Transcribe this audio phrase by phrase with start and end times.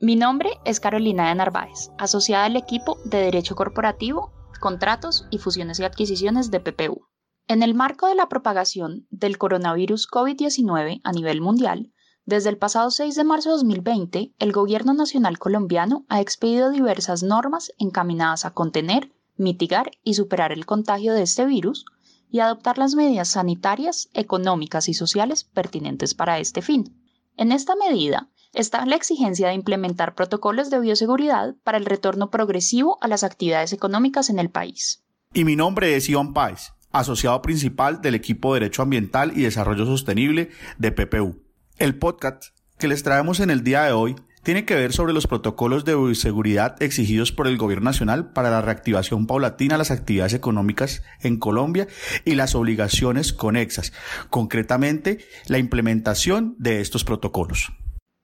[0.00, 5.78] Mi nombre es Carolina de Narváez, asociada al equipo de Derecho Corporativo, Contratos y Fusiones
[5.78, 7.06] y Adquisiciones de PPU.
[7.46, 11.92] En el marco de la propagación del coronavirus COVID-19 a nivel mundial,
[12.24, 17.22] desde el pasado 6 de marzo de 2020, el Gobierno Nacional colombiano ha expedido diversas
[17.22, 21.84] normas encaminadas a contener, mitigar y superar el contagio de este virus
[22.32, 26.98] y adoptar las medidas sanitarias, económicas y sociales pertinentes para este fin.
[27.36, 32.96] En esta medida está la exigencia de implementar protocolos de bioseguridad para el retorno progresivo
[33.02, 35.04] a las actividades económicas en el país.
[35.34, 39.84] Y mi nombre es Iván Páez, asociado principal del equipo de Derecho Ambiental y Desarrollo
[39.84, 41.42] Sostenible de PPU.
[41.76, 42.44] El podcast
[42.78, 45.94] que les traemos en el día de hoy tiene que ver sobre los protocolos de
[45.94, 51.38] bioseguridad exigidos por el Gobierno Nacional para la reactivación paulatina de las actividades económicas en
[51.38, 51.86] Colombia
[52.24, 53.92] y las obligaciones conexas,
[54.30, 57.72] concretamente la implementación de estos protocolos.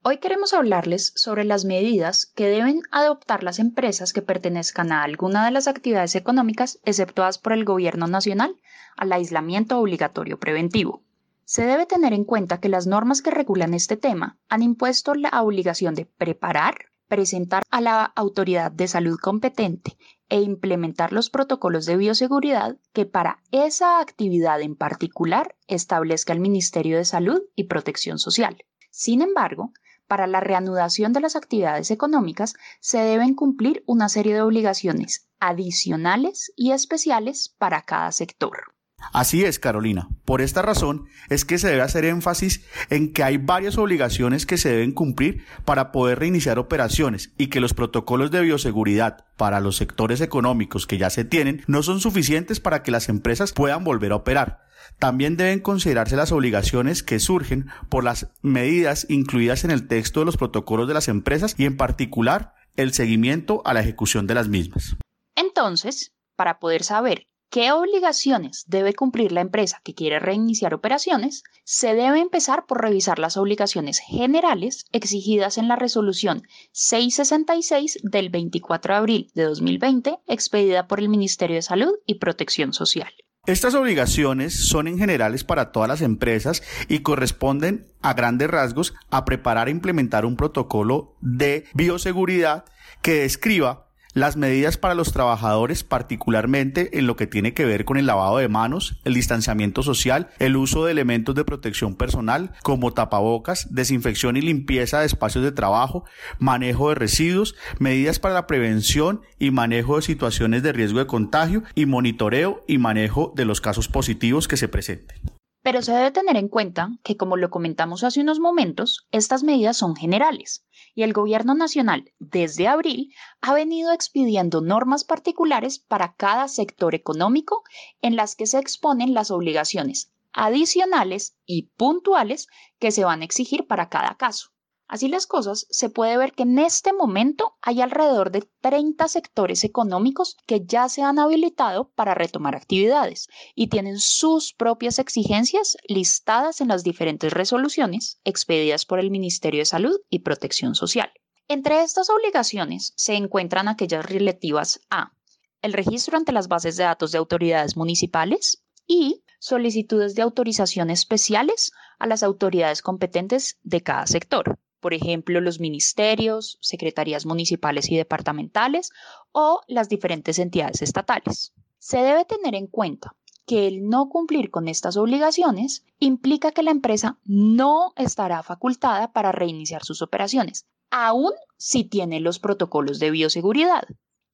[0.02, 5.44] Hoy queremos hablarles sobre las medidas que deben adoptar las empresas que pertenezcan a alguna
[5.44, 8.56] de las actividades económicas exceptuadas por el Gobierno Nacional
[8.96, 11.02] al aislamiento obligatorio preventivo.
[11.50, 15.30] Se debe tener en cuenta que las normas que regulan este tema han impuesto la
[15.42, 16.74] obligación de preparar,
[17.08, 19.96] presentar a la autoridad de salud competente
[20.28, 26.98] e implementar los protocolos de bioseguridad que para esa actividad en particular establezca el Ministerio
[26.98, 28.58] de Salud y Protección Social.
[28.90, 29.72] Sin embargo,
[30.06, 36.52] para la reanudación de las actividades económicas se deben cumplir una serie de obligaciones adicionales
[36.56, 38.74] y especiales para cada sector.
[39.12, 40.08] Así es, Carolina.
[40.24, 44.58] Por esta razón es que se debe hacer énfasis en que hay varias obligaciones que
[44.58, 49.76] se deben cumplir para poder reiniciar operaciones y que los protocolos de bioseguridad para los
[49.76, 54.12] sectores económicos que ya se tienen no son suficientes para que las empresas puedan volver
[54.12, 54.60] a operar.
[54.98, 60.26] También deben considerarse las obligaciones que surgen por las medidas incluidas en el texto de
[60.26, 64.48] los protocolos de las empresas y en particular el seguimiento a la ejecución de las
[64.48, 64.96] mismas.
[65.36, 71.94] Entonces, para poder saber qué obligaciones debe cumplir la empresa que quiere reiniciar operaciones, se
[71.94, 76.42] debe empezar por revisar las obligaciones generales exigidas en la resolución
[76.72, 82.72] 666 del 24 de abril de 2020, expedida por el Ministerio de Salud y Protección
[82.72, 83.12] Social.
[83.46, 89.24] Estas obligaciones son en generales para todas las empresas y corresponden a grandes rasgos a
[89.24, 92.66] preparar e implementar un protocolo de bioseguridad
[93.00, 93.87] que describa
[94.18, 98.38] las medidas para los trabajadores, particularmente en lo que tiene que ver con el lavado
[98.38, 104.36] de manos, el distanciamiento social, el uso de elementos de protección personal como tapabocas, desinfección
[104.36, 106.04] y limpieza de espacios de trabajo,
[106.38, 111.62] manejo de residuos, medidas para la prevención y manejo de situaciones de riesgo de contagio
[111.74, 115.37] y monitoreo y manejo de los casos positivos que se presenten.
[115.68, 119.76] Pero se debe tener en cuenta que, como lo comentamos hace unos momentos, estas medidas
[119.76, 120.64] son generales
[120.94, 123.12] y el Gobierno Nacional, desde abril,
[123.42, 127.64] ha venido expidiendo normas particulares para cada sector económico
[128.00, 132.48] en las que se exponen las obligaciones adicionales y puntuales
[132.78, 134.52] que se van a exigir para cada caso.
[134.88, 139.62] Así las cosas, se puede ver que en este momento hay alrededor de 30 sectores
[139.62, 146.62] económicos que ya se han habilitado para retomar actividades y tienen sus propias exigencias listadas
[146.62, 151.12] en las diferentes resoluciones expedidas por el Ministerio de Salud y Protección Social.
[151.48, 155.12] Entre estas obligaciones se encuentran aquellas relativas a
[155.60, 161.72] el registro ante las bases de datos de autoridades municipales y solicitudes de autorización especiales
[161.98, 168.90] a las autoridades competentes de cada sector por ejemplo, los ministerios, secretarías municipales y departamentales
[169.32, 171.52] o las diferentes entidades estatales.
[171.78, 173.16] Se debe tener en cuenta
[173.46, 179.32] que el no cumplir con estas obligaciones implica que la empresa no estará facultada para
[179.32, 183.84] reiniciar sus operaciones, aun si tiene los protocolos de bioseguridad.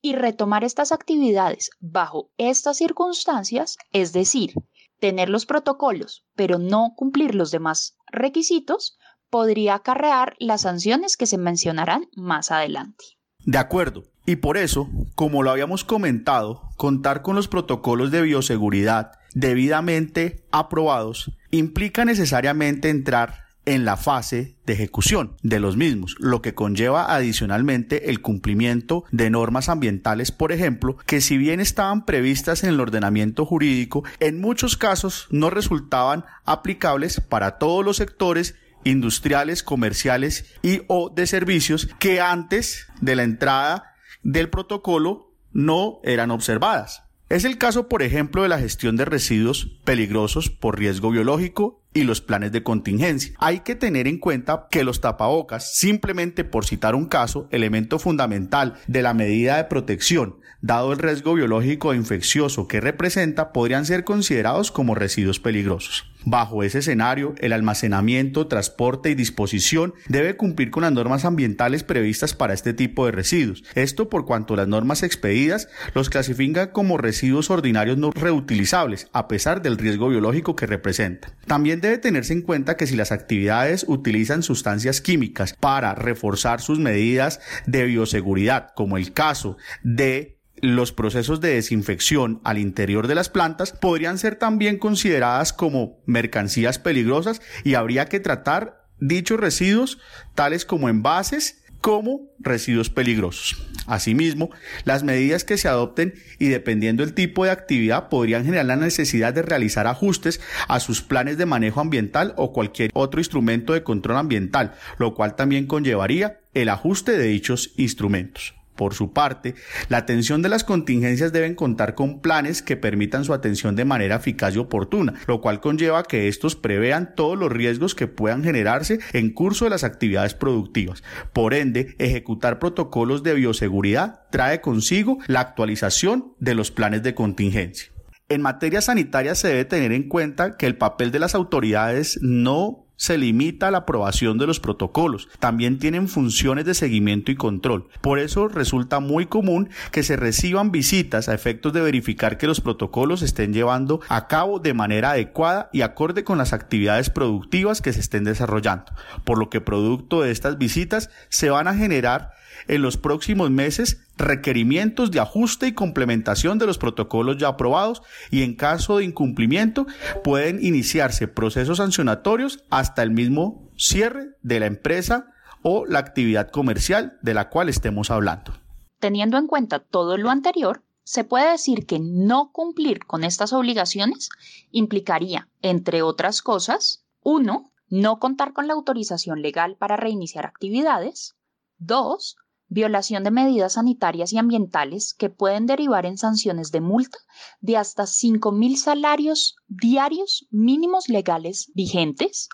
[0.02, 4.52] Y retomar estas actividades bajo estas circunstancias, es decir,
[4.98, 8.98] tener los protocolos, pero no cumplir los demás requisitos,
[9.34, 13.04] podría acarrear las sanciones que se mencionarán más adelante.
[13.44, 14.04] De acuerdo.
[14.26, 21.32] Y por eso, como lo habíamos comentado, contar con los protocolos de bioseguridad debidamente aprobados
[21.50, 28.10] implica necesariamente entrar en la fase de ejecución de los mismos, lo que conlleva adicionalmente
[28.10, 33.46] el cumplimiento de normas ambientales, por ejemplo, que si bien estaban previstas en el ordenamiento
[33.46, 38.54] jurídico, en muchos casos no resultaban aplicables para todos los sectores
[38.84, 46.30] industriales, comerciales y o de servicios que antes de la entrada del protocolo no eran
[46.30, 47.02] observadas.
[47.28, 52.02] Es el caso, por ejemplo, de la gestión de residuos peligrosos por riesgo biológico y
[52.02, 53.34] los planes de contingencia.
[53.38, 58.74] Hay que tener en cuenta que los tapabocas, simplemente por citar un caso, elemento fundamental
[58.86, 64.02] de la medida de protección, dado el riesgo biológico e infeccioso que representa, podrían ser
[64.04, 66.10] considerados como residuos peligrosos.
[66.26, 72.32] Bajo ese escenario, el almacenamiento, transporte y disposición debe cumplir con las normas ambientales previstas
[72.32, 73.62] para este tipo de residuos.
[73.74, 79.60] Esto por cuanto las normas expedidas los clasifican como residuos ordinarios no reutilizables, a pesar
[79.60, 81.32] del riesgo biológico que representan.
[81.46, 86.78] También debe tenerse en cuenta que si las actividades utilizan sustancias químicas para reforzar sus
[86.78, 93.28] medidas de bioseguridad, como el caso de los procesos de desinfección al interior de las
[93.28, 99.98] plantas podrían ser también consideradas como mercancías peligrosas y habría que tratar dichos residuos
[100.34, 103.62] tales como envases como residuos peligrosos.
[103.86, 104.48] Asimismo,
[104.84, 109.34] las medidas que se adopten y dependiendo del tipo de actividad podrían generar la necesidad
[109.34, 114.16] de realizar ajustes a sus planes de manejo ambiental o cualquier otro instrumento de control
[114.16, 118.54] ambiental, lo cual también conllevaría el ajuste de dichos instrumentos.
[118.74, 119.54] Por su parte,
[119.88, 124.16] la atención de las contingencias deben contar con planes que permitan su atención de manera
[124.16, 128.98] eficaz y oportuna, lo cual conlleva que estos prevean todos los riesgos que puedan generarse
[129.12, 131.02] en curso de las actividades productivas.
[131.32, 137.92] Por ende, ejecutar protocolos de bioseguridad trae consigo la actualización de los planes de contingencia.
[138.28, 142.83] En materia sanitaria se debe tener en cuenta que el papel de las autoridades no
[142.96, 147.88] se limita a la aprobación de los protocolos, también tienen funciones de seguimiento y control.
[148.00, 152.60] Por eso resulta muy común que se reciban visitas a efectos de verificar que los
[152.60, 157.92] protocolos estén llevando a cabo de manera adecuada y acorde con las actividades productivas que
[157.92, 158.92] se estén desarrollando,
[159.24, 162.32] por lo que producto de estas visitas se van a generar
[162.68, 168.42] en los próximos meses requerimientos de ajuste y complementación de los protocolos ya aprobados y
[168.42, 169.86] en caso de incumplimiento
[170.22, 175.30] pueden iniciarse procesos sancionatorios hasta el mismo cierre de la empresa
[175.62, 178.54] o la actividad comercial de la cual estemos hablando.
[178.98, 184.30] Teniendo en cuenta todo lo anterior, se puede decir que no cumplir con estas obligaciones
[184.70, 187.70] implicaría, entre otras cosas, 1.
[187.90, 191.36] No contar con la autorización legal para reiniciar actividades.
[191.78, 192.36] 2
[192.68, 197.18] violación de medidas sanitarias y ambientales que pueden derivar en sanciones de multa
[197.60, 202.48] de hasta 5.000 salarios diarios mínimos legales vigentes.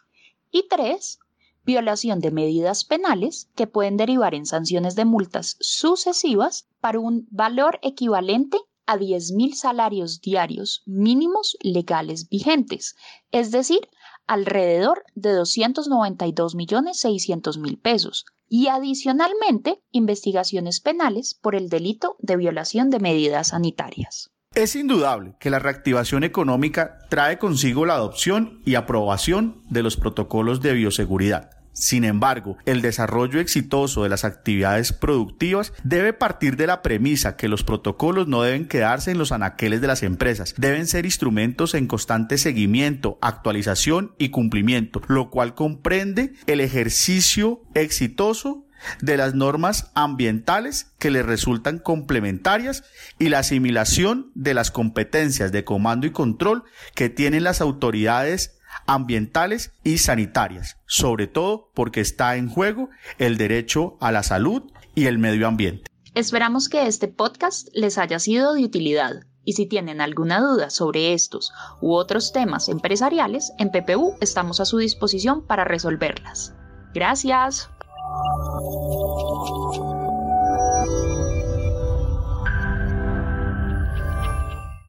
[0.50, 1.20] Y tres,
[1.64, 7.78] violación de medidas penales que pueden derivar en sanciones de multas sucesivas para un valor
[7.82, 12.96] equivalente a 10.000 salarios diarios mínimos legales vigentes,
[13.30, 13.88] es decir,
[14.30, 23.48] alrededor de 292.600.000 pesos, y adicionalmente investigaciones penales por el delito de violación de medidas
[23.48, 24.30] sanitarias.
[24.54, 30.60] Es indudable que la reactivación económica trae consigo la adopción y aprobación de los protocolos
[30.60, 31.50] de bioseguridad.
[31.72, 37.48] Sin embargo, el desarrollo exitoso de las actividades productivas debe partir de la premisa que
[37.48, 41.86] los protocolos no deben quedarse en los anaqueles de las empresas, deben ser instrumentos en
[41.86, 48.66] constante seguimiento, actualización y cumplimiento, lo cual comprende el ejercicio exitoso
[49.00, 52.84] de las normas ambientales que le resultan complementarias
[53.18, 56.64] y la asimilación de las competencias de comando y control
[56.94, 63.96] que tienen las autoridades ambientales y sanitarias, sobre todo porque está en juego el derecho
[64.00, 64.62] a la salud
[64.94, 65.90] y el medio ambiente.
[66.14, 71.12] Esperamos que este podcast les haya sido de utilidad y si tienen alguna duda sobre
[71.14, 76.54] estos u otros temas empresariales, en PPU estamos a su disposición para resolverlas.
[76.92, 77.70] Gracias.